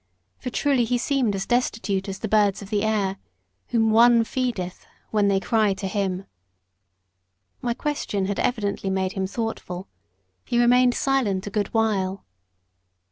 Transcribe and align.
For 0.39 0.49
truly 0.49 0.83
he 0.83 0.97
seemed 0.97 1.35
as 1.35 1.45
destitute 1.45 2.09
as 2.09 2.17
the 2.17 2.27
birds 2.27 2.63
of 2.63 2.71
the 2.71 2.81
air, 2.81 3.17
whom 3.67 3.91
ONE 3.91 4.23
feedeth, 4.23 4.87
when 5.11 5.27
they 5.27 5.39
cry 5.39 5.75
to 5.75 5.85
Him. 5.87 6.25
My 7.61 7.75
question 7.75 8.25
had 8.25 8.39
evidently 8.39 8.89
made 8.89 9.11
him 9.11 9.27
thoughtful; 9.27 9.87
he 10.43 10.59
remained 10.59 10.95
silent 10.95 11.45
a 11.45 11.51
good 11.51 11.67
while. 11.71 12.25